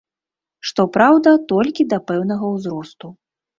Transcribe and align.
Што 0.69 0.85
праўда, 0.95 1.35
толькі 1.53 1.87
да 1.93 2.01
пэўнага 2.09 2.53
ўзросту. 2.57 3.15